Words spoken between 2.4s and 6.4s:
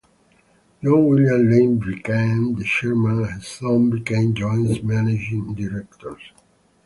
the chairman, and his sons became joint managing directors.